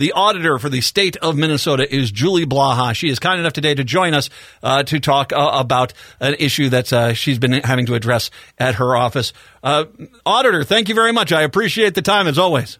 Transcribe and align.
The 0.00 0.12
auditor 0.12 0.58
for 0.58 0.70
the 0.70 0.80
state 0.80 1.18
of 1.18 1.36
Minnesota 1.36 1.86
is 1.94 2.10
Julie 2.10 2.46
Blaha. 2.46 2.94
She 2.94 3.10
is 3.10 3.18
kind 3.18 3.38
enough 3.38 3.52
today 3.52 3.74
to 3.74 3.84
join 3.84 4.14
us 4.14 4.30
uh, 4.62 4.82
to 4.84 4.98
talk 4.98 5.30
uh, 5.30 5.50
about 5.52 5.92
an 6.20 6.36
issue 6.38 6.70
that 6.70 6.90
uh, 6.90 7.12
she's 7.12 7.38
been 7.38 7.52
having 7.52 7.84
to 7.84 7.94
address 7.94 8.30
at 8.56 8.76
her 8.76 8.96
office. 8.96 9.34
Uh, 9.62 9.84
auditor, 10.24 10.64
thank 10.64 10.88
you 10.88 10.94
very 10.94 11.12
much. 11.12 11.32
I 11.32 11.42
appreciate 11.42 11.94
the 11.94 12.00
time 12.00 12.28
as 12.28 12.38
always. 12.38 12.78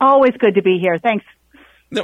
Always 0.00 0.32
good 0.36 0.56
to 0.56 0.62
be 0.62 0.80
here. 0.80 0.98
Thanks 0.98 1.24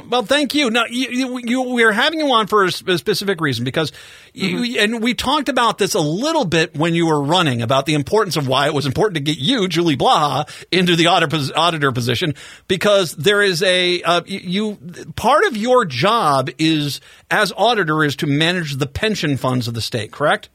well, 0.09 0.23
thank 0.23 0.53
you. 0.53 0.69
Now, 0.69 0.85
you, 0.85 1.07
you, 1.09 1.37
you, 1.43 1.61
we're 1.73 1.91
having 1.91 2.19
you 2.19 2.31
on 2.31 2.47
for 2.47 2.65
a 2.65 2.71
specific 2.71 3.41
reason 3.41 3.65
because, 3.65 3.91
mm-hmm. 4.35 4.79
and 4.79 5.03
we 5.03 5.13
talked 5.13 5.49
about 5.49 5.77
this 5.77 5.95
a 5.95 5.99
little 5.99 6.45
bit 6.45 6.75
when 6.75 6.93
you 6.93 7.07
were 7.07 7.21
running 7.21 7.61
about 7.61 7.85
the 7.85 7.95
importance 7.95 8.37
of 8.37 8.47
why 8.47 8.67
it 8.67 8.73
was 8.73 8.85
important 8.85 9.15
to 9.15 9.21
get 9.21 9.37
you, 9.37 9.67
Julie 9.67 9.97
Blaha, 9.97 10.49
into 10.71 10.95
the 10.95 11.07
auditor, 11.07 11.39
auditor 11.55 11.91
position 11.91 12.35
because 12.67 13.13
there 13.13 13.41
is 13.41 13.63
a 13.63 14.01
uh, 14.03 14.21
you 14.25 14.77
part 15.15 15.45
of 15.45 15.57
your 15.57 15.85
job 15.85 16.49
is 16.57 17.01
as 17.31 17.51
auditor 17.55 18.03
is 18.03 18.15
to 18.17 18.27
manage 18.27 18.75
the 18.75 18.87
pension 18.87 19.37
funds 19.37 19.67
of 19.67 19.73
the 19.73 19.81
state, 19.81 20.11
correct? 20.11 20.49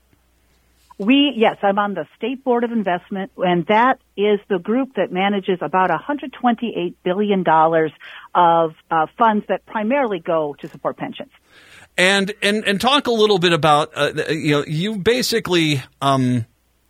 We, 0.96 1.32
yes, 1.36 1.56
I'm 1.62 1.78
on 1.78 1.94
the 1.94 2.06
State 2.16 2.44
Board 2.44 2.62
of 2.62 2.70
Investment, 2.70 3.32
and 3.36 3.66
that 3.66 3.98
is 4.16 4.38
the 4.48 4.58
group 4.58 4.94
that 4.94 5.10
manages 5.10 5.58
about 5.60 5.90
$128 5.90 6.94
billion 7.02 7.44
of 8.34 8.74
uh, 8.90 9.06
funds 9.18 9.44
that 9.48 9.66
primarily 9.66 10.20
go 10.20 10.54
to 10.60 10.68
support 10.68 10.96
pensions. 10.96 11.30
And, 11.96 12.32
and, 12.42 12.64
and 12.64 12.80
talk 12.80 13.08
a 13.08 13.12
little 13.12 13.38
bit 13.38 13.52
about, 13.52 13.92
uh, 13.96 14.12
you 14.28 14.52
know, 14.52 14.64
you 14.66 14.98
basically, 14.98 15.82
um, 16.00 16.46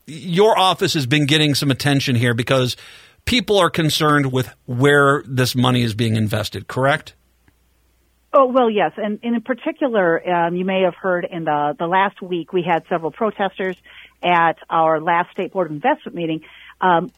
your 0.06 0.58
office 0.58 0.94
has 0.94 1.06
been 1.06 1.24
getting 1.24 1.54
some 1.54 1.70
attention 1.70 2.14
here 2.14 2.34
because 2.34 2.76
people 3.24 3.58
are 3.58 3.70
concerned 3.70 4.32
with 4.32 4.50
where 4.66 5.22
this 5.26 5.54
money 5.54 5.82
is 5.82 5.94
being 5.94 6.16
invested, 6.16 6.68
correct? 6.68 7.14
Oh 8.36 8.46
well, 8.46 8.68
yes, 8.68 8.90
and, 8.96 9.20
and 9.22 9.36
in 9.36 9.42
particular, 9.42 10.28
um, 10.28 10.56
you 10.56 10.64
may 10.64 10.82
have 10.82 10.94
heard 11.00 11.24
in 11.30 11.44
the 11.44 11.76
the 11.78 11.86
last 11.86 12.20
week 12.20 12.52
we 12.52 12.64
had 12.68 12.82
several 12.88 13.12
protesters 13.12 13.76
at 14.24 14.56
our 14.68 15.00
last 15.00 15.30
state 15.30 15.52
board 15.52 15.68
of 15.68 15.72
investment 15.72 16.16
meeting, 16.16 16.40
um, 16.80 17.12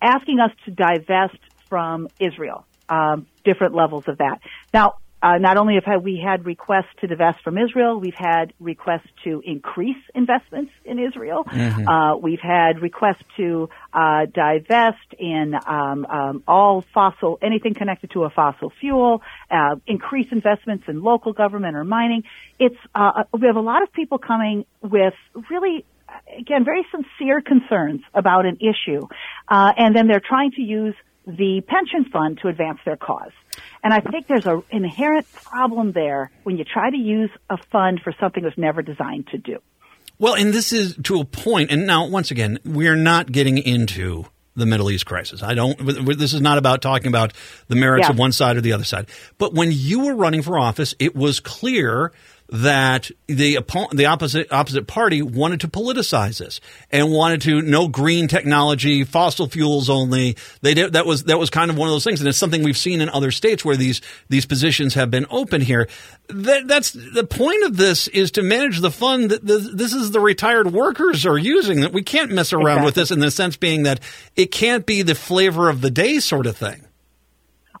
asking 0.00 0.38
us 0.38 0.52
to 0.66 0.70
divest 0.70 1.38
from 1.68 2.08
Israel. 2.20 2.66
Um, 2.88 3.26
different 3.44 3.74
levels 3.74 4.04
of 4.06 4.18
that. 4.18 4.38
Now, 4.74 4.94
uh, 5.22 5.36
not 5.38 5.56
only 5.56 5.78
have 5.84 6.02
we 6.02 6.22
had 6.24 6.46
requests 6.46 6.88
to 7.00 7.06
divest 7.06 7.42
from 7.42 7.58
Israel, 7.58 8.00
we've 8.00 8.14
had 8.16 8.52
requests 8.58 9.08
to 9.24 9.42
increase 9.44 9.98
investments 10.14 10.72
in 10.84 10.98
Israel. 10.98 11.44
Mm-hmm. 11.44 11.88
Uh, 11.88 12.16
we've 12.16 12.40
had 12.40 12.80
requests 12.80 13.22
to 13.36 13.68
uh, 13.92 14.26
divest 14.32 14.96
in 15.18 15.54
um, 15.66 16.06
um, 16.06 16.42
all 16.48 16.84
fossil, 16.94 17.38
anything 17.42 17.74
connected 17.74 18.10
to 18.12 18.24
a 18.24 18.30
fossil 18.30 18.72
fuel, 18.80 19.22
uh, 19.50 19.76
increase 19.86 20.28
investments 20.32 20.84
in 20.88 21.02
local 21.02 21.32
government 21.32 21.76
or 21.76 21.84
mining. 21.84 22.22
It's 22.58 22.76
uh, 22.94 23.24
we 23.32 23.46
have 23.46 23.56
a 23.56 23.60
lot 23.60 23.82
of 23.82 23.92
people 23.92 24.18
coming 24.18 24.64
with 24.82 25.14
really 25.50 25.84
again 26.38 26.64
very 26.64 26.86
sincere 26.90 27.40
concerns 27.40 28.00
about 28.14 28.46
an 28.46 28.56
issue, 28.56 29.06
uh, 29.48 29.72
and 29.76 29.94
then 29.94 30.08
they're 30.08 30.22
trying 30.26 30.52
to 30.52 30.62
use 30.62 30.94
the 31.26 31.62
pension 31.66 32.10
fund 32.10 32.38
to 32.42 32.48
advance 32.48 32.78
their 32.84 32.96
cause. 32.96 33.32
And 33.82 33.94
I 33.94 34.00
think 34.00 34.26
there's 34.26 34.46
an 34.46 34.62
inherent 34.70 35.30
problem 35.32 35.92
there 35.92 36.30
when 36.42 36.58
you 36.58 36.64
try 36.64 36.90
to 36.90 36.96
use 36.96 37.30
a 37.48 37.56
fund 37.56 38.00
for 38.02 38.12
something 38.20 38.42
that's 38.42 38.58
never 38.58 38.82
designed 38.82 39.28
to 39.28 39.38
do. 39.38 39.58
Well, 40.18 40.34
and 40.34 40.52
this 40.52 40.72
is 40.72 40.96
to 41.04 41.20
a 41.20 41.24
point, 41.24 41.70
and 41.70 41.86
now 41.86 42.06
once 42.06 42.30
again, 42.30 42.58
we're 42.64 42.96
not 42.96 43.32
getting 43.32 43.56
into 43.56 44.26
the 44.54 44.66
Middle 44.66 44.90
East 44.90 45.06
crisis. 45.06 45.42
I 45.42 45.54
don't. 45.54 45.78
This 46.18 46.34
is 46.34 46.40
not 46.42 46.58
about 46.58 46.82
talking 46.82 47.06
about 47.06 47.32
the 47.68 47.76
merits 47.76 48.06
yeah. 48.06 48.10
of 48.10 48.18
one 48.18 48.32
side 48.32 48.56
or 48.56 48.60
the 48.60 48.72
other 48.72 48.84
side. 48.84 49.08
But 49.38 49.54
when 49.54 49.70
you 49.72 50.04
were 50.04 50.14
running 50.14 50.42
for 50.42 50.58
office, 50.58 50.94
it 50.98 51.16
was 51.16 51.40
clear 51.40 52.12
that 52.50 53.10
the 53.28 53.58
the 53.92 54.06
opposite 54.06 54.52
opposite 54.52 54.86
party 54.86 55.22
wanted 55.22 55.60
to 55.60 55.68
politicize 55.68 56.38
this 56.38 56.60
and 56.90 57.12
wanted 57.12 57.42
to 57.42 57.62
no 57.62 57.86
green 57.88 58.26
technology, 58.26 59.04
fossil 59.04 59.48
fuels 59.48 59.88
only. 59.88 60.36
They 60.60 60.74
did 60.74 60.94
that 60.94 61.06
was 61.06 61.24
that 61.24 61.38
was 61.38 61.48
kind 61.48 61.70
of 61.70 61.78
one 61.78 61.88
of 61.88 61.94
those 61.94 62.04
things, 62.04 62.20
and 62.20 62.28
it's 62.28 62.38
something 62.38 62.64
we've 62.64 62.76
seen 62.76 63.00
in 63.00 63.08
other 63.08 63.30
states 63.30 63.64
where 63.64 63.76
these 63.76 64.00
these 64.28 64.46
positions 64.46 64.94
have 64.94 65.10
been 65.10 65.26
open 65.30 65.60
here. 65.60 65.88
That, 66.28 66.66
that's 66.66 66.90
the 66.92 67.24
point 67.24 67.64
of 67.64 67.76
this 67.76 68.08
is 68.08 68.32
to 68.32 68.42
manage 68.42 68.80
the 68.80 68.90
fund 68.90 69.30
that 69.30 69.46
the, 69.46 69.58
this 69.58 69.92
is 69.92 70.10
the 70.10 70.20
retired 70.20 70.72
workers 70.72 71.26
are 71.26 71.38
using. 71.38 71.82
That 71.82 71.92
we 71.92 72.02
can't 72.02 72.32
mess 72.32 72.52
around 72.52 72.78
exactly. 72.78 72.84
with 72.86 72.94
this 72.96 73.10
in 73.12 73.20
the 73.20 73.30
sense 73.30 73.56
being 73.56 73.84
that 73.84 74.00
it 74.34 74.50
can't 74.50 74.86
be 74.86 75.02
the 75.02 75.14
flavor 75.14 75.68
of 75.68 75.80
the 75.80 75.90
day 75.90 76.18
sort 76.18 76.46
of 76.46 76.56
thing. 76.56 76.84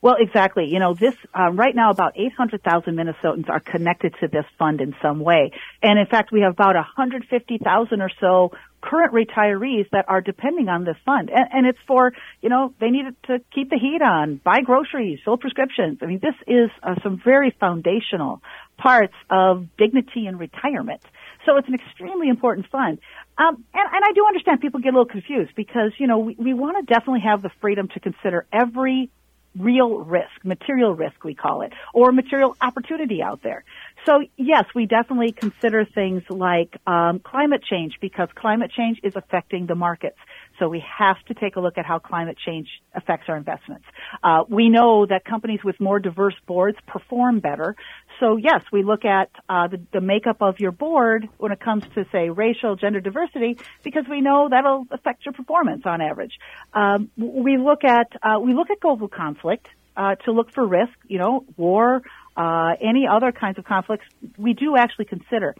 Well, 0.02 0.16
exactly. 0.18 0.66
You 0.66 0.78
know, 0.78 0.94
this 0.94 1.14
uh, 1.38 1.50
right 1.52 1.74
now, 1.74 1.90
about 1.90 2.14
800,000 2.16 2.96
Minnesotans 2.96 3.50
are 3.50 3.60
connected 3.60 4.14
to 4.20 4.28
this 4.28 4.46
fund 4.58 4.80
in 4.80 4.94
some 5.02 5.20
way, 5.20 5.52
and 5.82 5.98
in 5.98 6.06
fact, 6.06 6.32
we 6.32 6.40
have 6.40 6.52
about 6.52 6.74
150,000 6.74 8.00
or 8.00 8.10
so 8.18 8.52
current 8.80 9.12
retirees 9.12 9.84
that 9.92 10.06
are 10.08 10.22
depending 10.22 10.70
on 10.70 10.84
this 10.84 10.96
fund, 11.04 11.28
and, 11.28 11.46
and 11.52 11.66
it's 11.66 11.78
for 11.86 12.12
you 12.40 12.48
know 12.48 12.72
they 12.80 12.88
need 12.88 13.06
it 13.06 13.16
to 13.26 13.40
keep 13.54 13.68
the 13.68 13.76
heat 13.76 14.00
on, 14.00 14.40
buy 14.42 14.60
groceries, 14.62 15.18
fill 15.22 15.36
prescriptions. 15.36 15.98
I 16.00 16.06
mean, 16.06 16.20
this 16.22 16.36
is 16.46 16.70
uh, 16.82 16.94
some 17.02 17.20
very 17.22 17.54
foundational 17.60 18.40
parts 18.78 19.14
of 19.28 19.66
dignity 19.76 20.26
in 20.26 20.38
retirement. 20.38 21.02
So 21.44 21.56
it's 21.56 21.68
an 21.68 21.74
extremely 21.74 22.28
important 22.28 22.66
fund. 22.70 22.98
Um, 23.36 23.64
and, 23.74 23.88
and 23.92 24.04
I 24.04 24.12
do 24.14 24.26
understand 24.26 24.60
people 24.60 24.80
get 24.80 24.90
a 24.90 24.96
little 24.96 25.06
confused 25.06 25.52
because, 25.56 25.92
you 25.98 26.06
know, 26.06 26.18
we, 26.18 26.36
we 26.38 26.54
want 26.54 26.76
to 26.76 26.92
definitely 26.94 27.20
have 27.20 27.42
the 27.42 27.50
freedom 27.60 27.88
to 27.88 28.00
consider 28.00 28.46
every 28.52 29.10
real 29.58 29.98
risk, 30.00 30.44
material 30.44 30.94
risk 30.94 31.24
we 31.24 31.34
call 31.34 31.62
it, 31.62 31.72
or 31.92 32.12
material 32.12 32.56
opportunity 32.60 33.22
out 33.22 33.42
there. 33.42 33.64
So 34.06 34.22
yes, 34.36 34.64
we 34.74 34.86
definitely 34.86 35.32
consider 35.32 35.84
things 35.84 36.22
like 36.30 36.76
um, 36.86 37.18
climate 37.18 37.62
change 37.62 37.94
because 38.00 38.28
climate 38.34 38.70
change 38.76 39.00
is 39.02 39.14
affecting 39.16 39.66
the 39.66 39.74
markets. 39.74 40.16
So 40.58 40.68
we 40.68 40.82
have 40.98 41.16
to 41.26 41.34
take 41.34 41.56
a 41.56 41.60
look 41.60 41.78
at 41.78 41.86
how 41.86 41.98
climate 41.98 42.36
change 42.44 42.68
affects 42.94 43.28
our 43.28 43.36
investments. 43.36 43.84
Uh, 44.22 44.44
we 44.48 44.68
know 44.68 45.06
that 45.06 45.24
companies 45.24 45.60
with 45.64 45.80
more 45.80 45.98
diverse 45.98 46.34
boards 46.46 46.78
perform 46.86 47.40
better. 47.40 47.76
So 48.20 48.36
yes, 48.36 48.62
we 48.70 48.82
look 48.84 49.04
at 49.06 49.30
uh, 49.48 49.68
the, 49.68 49.80
the 49.92 50.00
makeup 50.02 50.42
of 50.42 50.60
your 50.60 50.72
board 50.72 51.28
when 51.38 51.52
it 51.52 51.58
comes 51.58 51.84
to 51.94 52.04
say 52.12 52.28
racial, 52.28 52.76
gender 52.76 53.00
diversity 53.00 53.58
because 53.82 54.04
we 54.08 54.20
know 54.20 54.48
that'll 54.48 54.86
affect 54.90 55.24
your 55.24 55.32
performance 55.32 55.82
on 55.86 56.02
average. 56.02 56.38
Um, 56.74 57.10
we 57.16 57.56
look 57.56 57.82
at 57.82 58.12
uh, 58.22 58.38
we 58.38 58.52
look 58.52 58.70
at 58.70 58.78
global 58.78 59.08
conflict 59.08 59.66
uh, 59.96 60.16
to 60.26 60.32
look 60.32 60.52
for 60.52 60.66
risk. 60.66 60.92
You 61.08 61.18
know, 61.18 61.44
war, 61.56 62.02
uh, 62.36 62.72
any 62.80 63.06
other 63.10 63.32
kinds 63.32 63.58
of 63.58 63.64
conflicts. 63.64 64.04
We 64.36 64.52
do 64.52 64.76
actually 64.76 65.06
consider. 65.06 65.54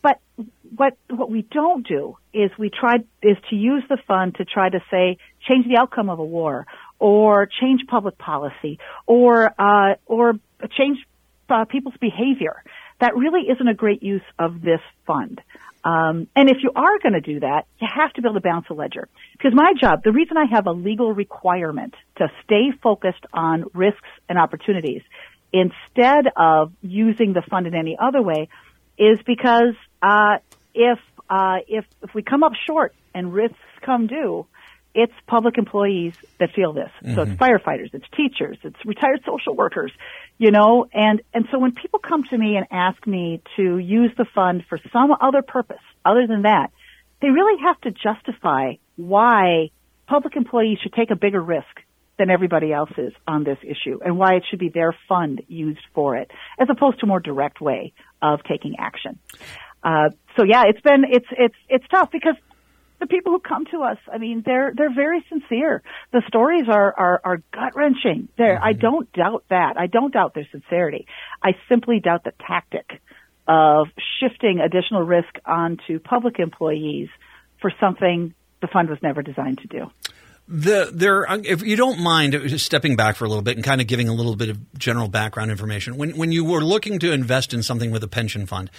But 0.00 0.18
what 0.74 0.96
what 1.10 1.30
we 1.30 1.42
don't 1.42 1.86
do 1.86 2.16
is 2.32 2.50
we 2.58 2.70
try 2.70 2.96
is 3.22 3.36
to 3.50 3.56
use 3.56 3.84
the 3.90 3.98
fund 4.08 4.36
to 4.36 4.46
try 4.46 4.70
to 4.70 4.80
say 4.90 5.18
change 5.46 5.66
the 5.68 5.76
outcome 5.78 6.08
of 6.08 6.18
a 6.18 6.24
war 6.24 6.66
or 6.98 7.46
change 7.60 7.82
public 7.86 8.16
policy 8.16 8.78
or 9.06 9.52
uh, 9.58 9.96
or 10.06 10.34
change 10.78 10.98
uh, 11.48 11.64
people's 11.64 11.96
behavior. 12.00 12.62
That 13.00 13.16
really 13.16 13.42
isn't 13.50 13.68
a 13.68 13.74
great 13.74 14.02
use 14.02 14.22
of 14.38 14.60
this 14.62 14.80
fund. 15.06 15.40
Um, 15.84 16.26
and 16.34 16.50
if 16.50 16.58
you 16.62 16.72
are 16.74 16.98
going 16.98 17.12
to 17.12 17.20
do 17.20 17.40
that, 17.40 17.66
you 17.80 17.86
have 17.94 18.12
to 18.14 18.22
be 18.22 18.26
able 18.26 18.34
to 18.34 18.40
balance 18.40 18.66
a 18.70 18.74
ledger. 18.74 19.08
Because 19.32 19.52
my 19.54 19.72
job, 19.80 20.02
the 20.02 20.10
reason 20.10 20.36
I 20.36 20.46
have 20.50 20.66
a 20.66 20.72
legal 20.72 21.14
requirement 21.14 21.94
to 22.16 22.26
stay 22.44 22.72
focused 22.82 23.24
on 23.32 23.66
risks 23.72 24.08
and 24.28 24.36
opportunities 24.36 25.02
instead 25.52 26.26
of 26.36 26.72
using 26.82 27.34
the 27.34 27.42
fund 27.48 27.68
in 27.68 27.74
any 27.74 27.96
other 27.96 28.20
way 28.20 28.48
is 28.98 29.18
because 29.24 29.74
uh, 30.02 30.38
if 30.74 30.98
uh, 31.30 31.58
if 31.68 31.84
if 32.02 32.14
we 32.14 32.22
come 32.22 32.42
up 32.42 32.52
short 32.66 32.94
and 33.14 33.32
risks 33.32 33.58
come 33.82 34.08
due, 34.08 34.46
it's 34.96 35.12
public 35.26 35.58
employees 35.58 36.14
that 36.40 36.52
feel 36.54 36.72
this. 36.72 36.90
Mm-hmm. 37.02 37.14
So 37.14 37.22
it's 37.22 37.32
mm-hmm. 37.32 37.42
firefighters, 37.42 37.92
it's 37.92 38.06
teachers, 38.16 38.56
it's 38.64 38.82
retired 38.84 39.20
social 39.26 39.54
workers, 39.54 39.92
you 40.38 40.50
know, 40.50 40.86
and 40.92 41.20
and 41.34 41.46
so 41.52 41.58
when 41.58 41.72
people 41.72 42.00
come 42.00 42.24
to 42.24 42.38
me 42.38 42.56
and 42.56 42.66
ask 42.70 43.06
me 43.06 43.42
to 43.56 43.78
use 43.78 44.10
the 44.16 44.24
fund 44.34 44.64
for 44.68 44.80
some 44.92 45.12
other 45.20 45.42
purpose 45.42 45.84
other 46.04 46.26
than 46.26 46.42
that, 46.42 46.68
they 47.20 47.28
really 47.28 47.62
have 47.62 47.78
to 47.82 47.90
justify 47.90 48.74
why 48.96 49.70
public 50.06 50.34
employees 50.34 50.78
should 50.82 50.94
take 50.94 51.10
a 51.10 51.16
bigger 51.16 51.42
risk 51.42 51.82
than 52.18 52.30
everybody 52.30 52.72
else 52.72 52.90
is 52.96 53.12
on 53.28 53.44
this 53.44 53.58
issue 53.62 53.98
and 54.02 54.16
why 54.16 54.36
it 54.36 54.44
should 54.48 54.58
be 54.58 54.70
their 54.70 54.96
fund 55.06 55.42
used 55.48 55.84
for 55.94 56.16
it 56.16 56.30
as 56.58 56.68
opposed 56.70 56.98
to 57.00 57.04
a 57.04 57.08
more 57.08 57.20
direct 57.20 57.60
way 57.60 57.92
of 58.22 58.40
taking 58.48 58.76
action. 58.78 59.18
Uh, 59.84 60.08
so 60.36 60.44
yeah, 60.44 60.64
it's 60.66 60.80
been 60.80 61.04
it's 61.08 61.28
it's 61.30 61.54
it's 61.68 61.86
tough 61.88 62.10
because 62.10 62.34
the 62.98 63.06
people 63.06 63.32
who 63.32 63.40
come 63.40 63.64
to 63.72 63.82
us, 63.82 63.98
I 64.12 64.18
mean, 64.18 64.42
they're 64.44 64.72
they're 64.76 64.94
very 64.94 65.24
sincere. 65.28 65.82
The 66.12 66.22
stories 66.28 66.64
are 66.68 66.94
are, 66.96 67.20
are 67.24 67.42
gut 67.52 67.76
wrenching. 67.76 68.28
There, 68.38 68.56
mm-hmm. 68.56 68.64
I 68.64 68.72
don't 68.72 69.12
doubt 69.12 69.44
that. 69.50 69.76
I 69.78 69.86
don't 69.86 70.12
doubt 70.12 70.34
their 70.34 70.48
sincerity. 70.50 71.06
I 71.42 71.52
simply 71.68 72.00
doubt 72.00 72.24
the 72.24 72.32
tactic 72.46 73.00
of 73.48 73.88
shifting 74.20 74.60
additional 74.60 75.02
risk 75.02 75.38
onto 75.44 75.98
public 76.00 76.38
employees 76.38 77.08
for 77.60 77.72
something 77.80 78.34
the 78.60 78.66
fund 78.66 78.88
was 78.88 78.98
never 79.02 79.22
designed 79.22 79.58
to 79.58 79.68
do. 79.68 79.90
The 80.48 80.90
there, 80.92 81.26
if 81.28 81.62
you 81.62 81.74
don't 81.74 81.98
mind, 81.98 82.60
stepping 82.60 82.94
back 82.94 83.16
for 83.16 83.24
a 83.24 83.28
little 83.28 83.42
bit 83.42 83.56
and 83.56 83.64
kind 83.64 83.80
of 83.80 83.88
giving 83.88 84.08
a 84.08 84.14
little 84.14 84.36
bit 84.36 84.48
of 84.48 84.78
general 84.78 85.08
background 85.08 85.50
information. 85.50 85.96
When 85.96 86.16
when 86.16 86.30
you 86.30 86.44
were 86.44 86.60
looking 86.60 87.00
to 87.00 87.12
invest 87.12 87.52
in 87.52 87.64
something 87.64 87.90
with 87.90 88.04
a 88.04 88.08
pension 88.08 88.46
fund, 88.46 88.70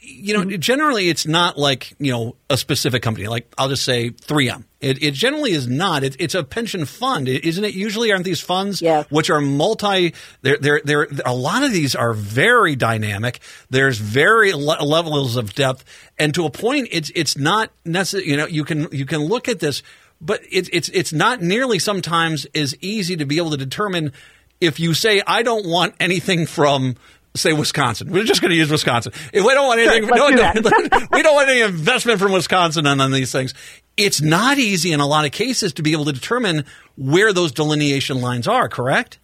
you 0.00 0.34
know, 0.34 0.44
mm-hmm. 0.44 0.60
generally 0.60 1.08
it's 1.08 1.26
not 1.26 1.58
like, 1.58 1.94
you 1.98 2.12
know, 2.12 2.36
a 2.48 2.56
specific 2.56 3.02
company. 3.02 3.28
Like 3.28 3.52
I'll 3.58 3.68
just 3.68 3.84
say 3.84 4.10
3M. 4.10 4.64
It, 4.80 5.02
it 5.02 5.14
generally 5.14 5.52
is 5.52 5.66
not. 5.66 6.04
It, 6.04 6.16
it's 6.18 6.34
a 6.34 6.44
pension 6.44 6.84
fund, 6.84 7.28
isn't 7.28 7.64
it? 7.64 7.74
Usually 7.74 8.12
aren't 8.12 8.24
these 8.24 8.40
funds 8.40 8.82
yes. 8.82 9.06
which 9.10 9.30
are 9.30 9.40
multi, 9.40 10.14
they're, 10.42 10.58
they're, 10.58 10.80
they're, 10.84 11.08
a 11.24 11.34
lot 11.34 11.62
of 11.62 11.72
these 11.72 11.94
are 11.94 12.12
very 12.12 12.76
dynamic. 12.76 13.40
There's 13.70 13.98
very 13.98 14.52
le- 14.52 14.84
levels 14.84 15.36
of 15.36 15.54
depth. 15.54 15.84
And 16.18 16.34
to 16.34 16.44
a 16.44 16.50
point, 16.50 16.88
it's, 16.92 17.10
it's 17.14 17.36
not 17.36 17.70
necessary, 17.84 18.30
you 18.30 18.36
know, 18.36 18.46
you 18.46 18.64
can, 18.64 18.88
you 18.92 19.06
can 19.06 19.20
look 19.20 19.48
at 19.48 19.60
this, 19.60 19.82
but 20.20 20.40
it's, 20.50 20.68
it's, 20.72 20.88
it's 20.90 21.12
not 21.12 21.42
nearly 21.42 21.78
sometimes 21.78 22.46
as 22.54 22.76
easy 22.80 23.16
to 23.16 23.26
be 23.26 23.38
able 23.38 23.50
to 23.50 23.56
determine 23.56 24.12
if 24.60 24.80
you 24.80 24.94
say, 24.94 25.22
I 25.26 25.42
don't 25.42 25.66
want 25.66 25.94
anything 26.00 26.46
from 26.46 26.96
say 27.36 27.52
Wisconsin. 27.52 28.10
We're 28.10 28.24
just 28.24 28.40
going 28.40 28.50
to 28.50 28.56
use 28.56 28.70
Wisconsin. 28.70 29.12
If 29.32 29.44
we 29.44 29.54
don't 29.54 29.66
want 29.66 29.80
anything, 29.80 30.08
sure, 30.08 30.30
no, 30.30 30.52
do 30.52 31.06
we 31.12 31.22
don't 31.22 31.34
want 31.34 31.48
any 31.48 31.60
investment 31.60 32.20
from 32.20 32.32
Wisconsin 32.32 32.86
on, 32.86 33.00
on 33.00 33.12
these 33.12 33.32
things. 33.32 33.54
It's 33.96 34.20
not 34.20 34.58
easy 34.58 34.92
in 34.92 35.00
a 35.00 35.06
lot 35.06 35.24
of 35.24 35.32
cases 35.32 35.72
to 35.74 35.82
be 35.82 35.92
able 35.92 36.04
to 36.06 36.12
determine 36.12 36.64
where 36.96 37.32
those 37.32 37.52
delineation 37.52 38.20
lines 38.20 38.46
are. 38.46 38.68
Correct? 38.68 39.18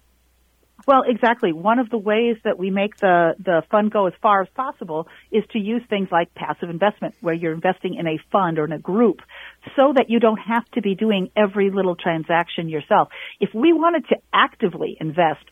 Well, 0.85 1.03
exactly. 1.07 1.53
One 1.53 1.79
of 1.79 1.89
the 1.89 1.97
ways 1.97 2.37
that 2.43 2.59
we 2.59 2.69
make 2.69 2.97
the, 2.97 3.35
the 3.39 3.63
fund 3.71 3.91
go 3.91 4.07
as 4.07 4.13
far 4.21 4.41
as 4.41 4.49
possible 4.53 5.07
is 5.31 5.43
to 5.51 5.59
use 5.59 5.81
things 5.89 6.09
like 6.11 6.33
passive 6.35 6.69
investment, 6.69 7.15
where 7.21 7.33
you're 7.33 7.53
investing 7.53 7.95
in 7.95 8.05
a 8.05 8.17
fund 8.31 8.59
or 8.59 8.65
in 8.65 8.73
a 8.73 8.79
group 8.79 9.21
so 9.75 9.93
that 9.95 10.09
you 10.09 10.19
don't 10.19 10.39
have 10.39 10.65
to 10.71 10.81
be 10.81 10.95
doing 10.95 11.29
every 11.37 11.71
little 11.71 11.95
transaction 11.95 12.67
yourself. 12.67 13.09
If 13.39 13.53
we 13.53 13.71
wanted 13.71 14.07
to 14.09 14.17
actively 14.33 14.97
invest 14.99 15.45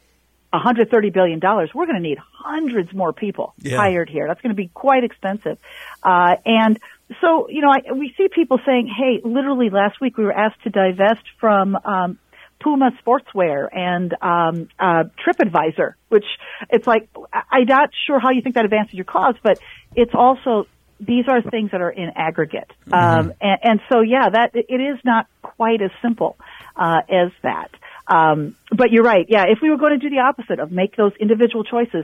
130 0.51 1.09
billion 1.11 1.39
dollars, 1.39 1.69
we're 1.73 1.85
going 1.85 2.01
to 2.01 2.01
need 2.01 2.17
hundreds 2.19 2.93
more 2.93 3.13
people 3.13 3.53
yeah. 3.59 3.77
hired 3.77 4.09
here. 4.09 4.27
That's 4.27 4.41
going 4.41 4.55
to 4.55 4.61
be 4.61 4.67
quite 4.67 5.03
expensive. 5.03 5.57
Uh, 6.03 6.35
and 6.45 6.79
so, 7.19 7.49
you 7.49 7.61
know, 7.61 7.69
I, 7.69 7.93
we 7.93 8.13
see 8.17 8.27
people 8.27 8.59
saying, 8.65 8.87
"Hey, 8.87 9.21
literally 9.23 9.69
last 9.69 9.99
week 10.01 10.17
we 10.17 10.23
were 10.23 10.33
asked 10.33 10.63
to 10.63 10.69
divest 10.69 11.23
from 11.39 11.75
um, 11.75 12.19
Puma 12.59 12.91
Sportswear 13.03 13.67
and 13.71 14.13
um, 14.21 14.69
uh, 14.79 15.05
TripAdvisor," 15.25 15.93
which 16.09 16.25
it's 16.69 16.87
like 16.87 17.09
I'm 17.51 17.65
not 17.65 17.89
sure 18.07 18.19
how 18.19 18.31
you 18.31 18.41
think 18.41 18.55
that 18.55 18.65
advances 18.65 18.93
your 18.93 19.05
cause, 19.05 19.35
but 19.41 19.59
it's 19.95 20.13
also 20.13 20.67
these 20.99 21.25
are 21.27 21.41
things 21.41 21.71
that 21.71 21.81
are 21.81 21.89
in 21.89 22.11
aggregate, 22.15 22.71
mm-hmm. 22.87 22.93
um, 22.93 23.33
and, 23.41 23.59
and 23.63 23.79
so 23.91 24.01
yeah, 24.01 24.29
that 24.29 24.51
it 24.53 24.81
is 24.81 24.99
not 25.03 25.27
quite 25.41 25.81
as 25.81 25.91
simple 26.01 26.37
uh, 26.75 27.01
as 27.09 27.31
that. 27.43 27.71
Um, 28.11 28.57
but 28.75 28.91
you're 28.91 29.03
right. 29.03 29.25
Yeah, 29.29 29.45
if 29.47 29.59
we 29.61 29.69
were 29.69 29.77
going 29.77 29.97
to 29.97 30.09
do 30.09 30.13
the 30.13 30.19
opposite 30.21 30.59
of 30.59 30.69
make 30.69 30.97
those 30.97 31.13
individual 31.19 31.63
choices, 31.63 32.03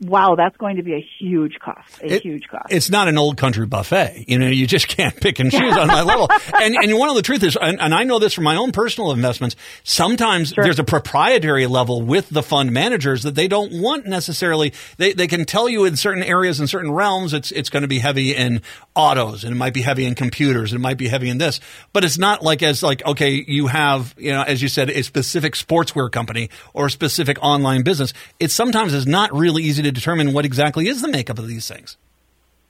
wow, 0.00 0.34
that's 0.36 0.56
going 0.56 0.76
to 0.76 0.82
be 0.82 0.94
a 0.94 1.06
huge 1.18 1.58
cost. 1.58 2.02
A 2.02 2.14
it, 2.14 2.22
huge 2.22 2.48
cost. 2.48 2.66
It's 2.70 2.90
not 2.90 3.08
an 3.08 3.16
old 3.16 3.36
country 3.36 3.66
buffet. 3.66 4.24
You 4.28 4.38
know, 4.38 4.48
you 4.48 4.66
just 4.66 4.88
can't 4.96 5.18
pick 5.18 5.38
and 5.38 5.50
choose 5.50 5.76
on 5.76 5.88
that 5.88 6.06
level. 6.06 6.28
And 6.54 6.74
and 6.74 6.98
one 6.98 7.08
of 7.08 7.16
the 7.16 7.22
truth 7.22 7.42
is, 7.42 7.56
and, 7.60 7.80
and, 7.80 7.94
I 7.94 8.04
know 8.04 8.18
this 8.18 8.34
from 8.34 8.44
my 8.44 8.56
own 8.56 8.72
personal 8.72 9.12
investments. 9.12 9.56
Sometimes 9.84 10.50
sure. 10.50 10.64
there's 10.64 10.78
a 10.78 10.84
proprietary 10.84 11.66
level 11.66 12.02
with 12.02 12.28
the 12.28 12.42
fund 12.42 12.72
managers 12.72 13.22
that 13.22 13.34
they 13.34 13.48
don't 13.48 13.80
want 13.80 14.06
necessarily. 14.06 14.72
They 14.98 15.12
they 15.12 15.26
can 15.26 15.44
tell 15.44 15.68
you 15.68 15.84
in 15.84 15.96
certain 15.96 16.22
areas 16.22 16.60
in 16.60 16.66
certain 16.66 16.92
realms 16.92 17.32
it's 17.32 17.50
it's 17.52 17.70
going 17.70 17.82
to 17.82 17.88
be 17.88 17.98
heavy 17.98 18.34
in 18.34 18.60
autos 18.94 19.44
and 19.44 19.52
it 19.52 19.56
might 19.56 19.74
be 19.74 19.82
heavy 19.82 20.04
in 20.04 20.14
computers 20.14 20.72
and 20.72 20.80
it 20.80 20.82
might 20.82 20.98
be 20.98 21.08
heavy 21.08 21.30
in 21.30 21.38
this, 21.38 21.60
but 21.92 22.04
it's 22.04 22.18
not 22.18 22.42
like 22.42 22.62
as 22.62 22.82
like 22.82 23.04
okay, 23.06 23.44
you 23.46 23.66
have 23.68 24.14
you 24.18 24.32
know 24.32 24.42
as 24.42 24.60
you 24.60 24.68
said 24.68 24.90
a 24.90 25.02
specific 25.02 25.54
sportswear 25.54 26.10
company 26.10 26.50
or 26.74 26.86
a 26.86 26.90
specific 26.90 27.38
online 27.42 27.82
business. 27.82 28.12
It 28.38 28.50
sometimes 28.50 28.92
is 28.92 29.06
not 29.06 29.32
really 29.32 29.62
easy 29.62 29.85
to 29.86 29.92
determine 29.92 30.32
what 30.32 30.44
exactly 30.44 30.88
is 30.88 31.02
the 31.02 31.08
makeup 31.08 31.38
of 31.38 31.46
these 31.46 31.66
things? 31.68 31.96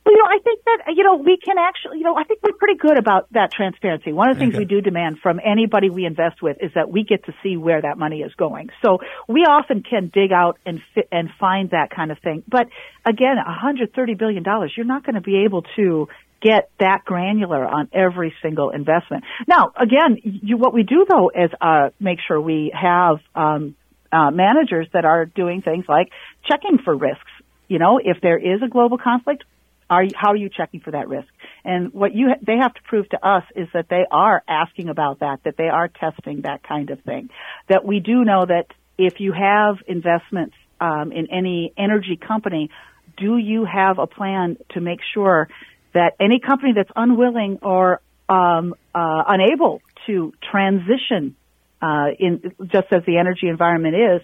Well, 0.06 0.14
you 0.14 0.22
know, 0.22 0.28
I 0.28 0.38
think 0.38 0.60
that, 0.64 0.94
you 0.94 1.02
know, 1.02 1.16
we 1.16 1.36
can 1.36 1.56
actually, 1.58 1.98
you 1.98 2.04
know, 2.04 2.16
I 2.16 2.22
think 2.22 2.40
we're 2.40 2.52
pretty 2.52 2.78
good 2.78 2.96
about 2.96 3.26
that 3.32 3.50
transparency. 3.50 4.12
One 4.12 4.30
of 4.30 4.36
the 4.36 4.40
things 4.40 4.54
okay. 4.54 4.60
we 4.60 4.64
do 4.64 4.80
demand 4.80 5.18
from 5.20 5.40
anybody 5.44 5.90
we 5.90 6.04
invest 6.04 6.40
with 6.40 6.58
is 6.60 6.70
that 6.76 6.88
we 6.88 7.02
get 7.02 7.24
to 7.24 7.34
see 7.42 7.56
where 7.56 7.82
that 7.82 7.98
money 7.98 8.20
is 8.20 8.32
going. 8.34 8.68
So 8.84 8.98
we 9.26 9.40
often 9.40 9.82
can 9.82 10.12
dig 10.14 10.30
out 10.30 10.58
and 10.64 10.80
fit 10.94 11.08
and 11.10 11.28
find 11.40 11.70
that 11.70 11.90
kind 11.90 12.12
of 12.12 12.20
thing. 12.20 12.44
But 12.46 12.68
again, 13.04 13.34
$130 13.36 14.16
billion, 14.16 14.44
you're 14.76 14.86
not 14.86 15.04
going 15.04 15.16
to 15.16 15.20
be 15.20 15.42
able 15.44 15.62
to 15.74 16.06
get 16.40 16.70
that 16.78 17.04
granular 17.04 17.66
on 17.66 17.88
every 17.92 18.32
single 18.42 18.70
investment. 18.70 19.24
Now, 19.48 19.72
again, 19.76 20.18
you, 20.22 20.56
what 20.56 20.72
we 20.72 20.84
do 20.84 21.04
though 21.08 21.30
is, 21.34 21.50
uh, 21.60 21.90
make 21.98 22.18
sure 22.28 22.40
we 22.40 22.72
have, 22.80 23.16
um, 23.34 23.74
uh, 24.16 24.30
managers 24.30 24.88
that 24.92 25.04
are 25.04 25.26
doing 25.26 25.60
things 25.60 25.84
like 25.88 26.10
checking 26.48 26.78
for 26.78 26.96
risks. 26.96 27.32
You 27.68 27.78
know, 27.78 28.00
if 28.02 28.20
there 28.22 28.38
is 28.38 28.62
a 28.62 28.68
global 28.68 28.98
conflict, 28.98 29.44
are 29.90 30.02
you, 30.02 30.10
how 30.16 30.30
are 30.30 30.36
you 30.36 30.48
checking 30.48 30.80
for 30.80 30.92
that 30.92 31.08
risk? 31.08 31.28
And 31.64 31.92
what 31.92 32.14
you 32.14 32.30
they 32.40 32.56
have 32.56 32.74
to 32.74 32.82
prove 32.82 33.08
to 33.10 33.24
us 33.24 33.44
is 33.54 33.68
that 33.74 33.88
they 33.88 34.04
are 34.10 34.42
asking 34.48 34.88
about 34.88 35.20
that, 35.20 35.42
that 35.44 35.56
they 35.56 35.68
are 35.68 35.88
testing 35.88 36.42
that 36.42 36.62
kind 36.62 36.90
of 36.90 37.00
thing. 37.02 37.28
That 37.68 37.84
we 37.84 38.00
do 38.00 38.24
know 38.24 38.46
that 38.46 38.66
if 38.98 39.20
you 39.20 39.32
have 39.32 39.76
investments 39.86 40.54
um, 40.80 41.12
in 41.12 41.30
any 41.30 41.72
energy 41.76 42.16
company, 42.16 42.70
do 43.16 43.36
you 43.36 43.64
have 43.64 43.98
a 43.98 44.06
plan 44.06 44.56
to 44.70 44.80
make 44.80 45.00
sure 45.14 45.48
that 45.92 46.14
any 46.18 46.40
company 46.40 46.72
that's 46.74 46.90
unwilling 46.96 47.58
or 47.62 48.00
um, 48.28 48.74
uh, 48.94 49.22
unable 49.28 49.82
to 50.06 50.32
transition 50.50 51.36
uh, 51.80 52.06
in 52.18 52.52
just 52.66 52.86
as 52.90 53.04
the 53.06 53.18
energy 53.18 53.48
environment 53.48 53.94
is, 53.94 54.22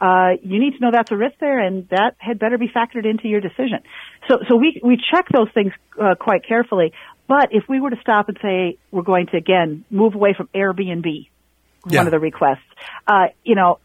uh, 0.00 0.30
you 0.42 0.58
need 0.58 0.74
to 0.74 0.80
know 0.80 0.90
that's 0.92 1.12
a 1.12 1.16
risk 1.16 1.36
there, 1.38 1.60
and 1.60 1.88
that 1.90 2.16
had 2.18 2.38
better 2.38 2.58
be 2.58 2.68
factored 2.68 3.08
into 3.08 3.28
your 3.28 3.40
decision. 3.40 3.80
So, 4.28 4.38
so 4.48 4.56
we 4.56 4.80
we 4.82 4.96
check 4.96 5.26
those 5.32 5.48
things 5.54 5.72
uh, 6.00 6.16
quite 6.18 6.46
carefully. 6.46 6.92
But 7.28 7.50
if 7.52 7.64
we 7.68 7.80
were 7.80 7.90
to 7.90 8.00
stop 8.00 8.28
and 8.28 8.36
say 8.42 8.78
we're 8.90 9.02
going 9.02 9.26
to 9.28 9.36
again 9.36 9.84
move 9.90 10.14
away 10.14 10.34
from 10.36 10.48
Airbnb, 10.54 11.28
yeah. 11.88 11.98
one 11.98 12.06
of 12.06 12.10
the 12.10 12.18
requests, 12.18 12.58
uh, 13.06 13.28
you 13.44 13.54
know, 13.54 13.78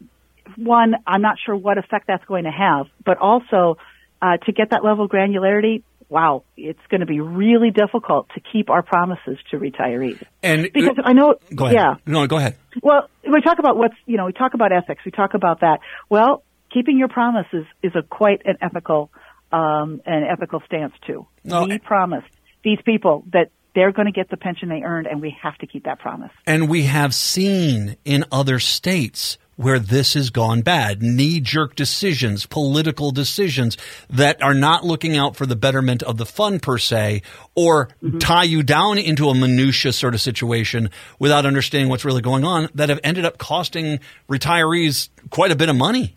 one, 0.56 0.94
I'm 1.06 1.22
not 1.22 1.36
sure 1.44 1.54
what 1.54 1.78
effect 1.78 2.06
that's 2.08 2.24
going 2.24 2.44
to 2.44 2.50
have, 2.50 2.86
but 3.04 3.18
also 3.18 3.78
uh, 4.20 4.38
to 4.38 4.52
get 4.52 4.70
that 4.70 4.84
level 4.84 5.04
of 5.04 5.10
granularity, 5.10 5.82
wow, 6.08 6.44
it's 6.56 6.80
going 6.90 7.00
to 7.00 7.06
be 7.06 7.20
really 7.20 7.70
difficult 7.70 8.28
to 8.34 8.40
keep 8.40 8.70
our 8.70 8.82
promises 8.82 9.38
to 9.50 9.58
retirees. 9.58 10.22
And 10.42 10.66
uh, 10.66 10.68
because 10.72 10.96
I 11.04 11.12
know, 11.12 11.34
go 11.54 11.66
ahead. 11.66 11.74
yeah, 11.74 11.94
no, 12.06 12.26
go 12.26 12.36
ahead. 12.38 12.56
Well, 12.82 13.08
we 13.24 13.40
talk 13.42 13.58
about 13.58 13.76
what's 13.76 13.96
you 14.06 14.16
know, 14.16 14.26
we 14.26 14.32
talk 14.32 14.54
about 14.54 14.72
ethics, 14.72 15.02
we 15.04 15.10
talk 15.10 15.34
about 15.34 15.60
that. 15.60 15.80
Well, 16.08 16.42
keeping 16.72 16.98
your 16.98 17.08
promises 17.08 17.66
is 17.82 17.92
a 17.94 18.02
quite 18.02 18.42
an 18.44 18.56
ethical, 18.60 19.10
um, 19.52 20.00
an 20.06 20.24
ethical 20.24 20.62
stance 20.66 20.94
too. 21.06 21.26
No, 21.44 21.64
we 21.64 21.78
promised 21.78 22.28
these 22.64 22.78
people 22.84 23.24
that 23.32 23.50
they're 23.74 23.92
going 23.92 24.06
to 24.06 24.12
get 24.12 24.28
the 24.30 24.36
pension 24.36 24.68
they 24.68 24.82
earned, 24.82 25.06
and 25.06 25.20
we 25.20 25.36
have 25.42 25.56
to 25.58 25.66
keep 25.66 25.84
that 25.84 26.00
promise. 26.00 26.32
And 26.46 26.68
we 26.68 26.84
have 26.84 27.14
seen 27.14 27.96
in 28.04 28.24
other 28.32 28.58
states 28.58 29.38
where 29.58 29.80
this 29.80 30.14
has 30.14 30.30
gone 30.30 30.62
bad. 30.62 31.02
Knee 31.02 31.40
jerk 31.40 31.74
decisions, 31.74 32.46
political 32.46 33.10
decisions 33.10 33.76
that 34.08 34.40
are 34.40 34.54
not 34.54 34.84
looking 34.84 35.16
out 35.16 35.34
for 35.34 35.46
the 35.46 35.56
betterment 35.56 36.00
of 36.04 36.16
the 36.16 36.24
fund 36.24 36.62
per 36.62 36.78
se, 36.78 37.22
or 37.56 37.88
mm-hmm. 38.00 38.18
tie 38.18 38.44
you 38.44 38.62
down 38.62 38.98
into 38.98 39.28
a 39.28 39.34
minutia 39.34 39.92
sort 39.92 40.14
of 40.14 40.20
situation 40.20 40.90
without 41.18 41.44
understanding 41.44 41.90
what's 41.90 42.04
really 42.04 42.22
going 42.22 42.44
on 42.44 42.68
that 42.76 42.88
have 42.88 43.00
ended 43.02 43.24
up 43.24 43.36
costing 43.36 43.98
retirees 44.30 45.08
quite 45.30 45.50
a 45.50 45.56
bit 45.56 45.68
of 45.68 45.74
money. 45.74 46.14